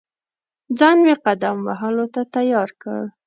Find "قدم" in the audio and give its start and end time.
1.25-1.57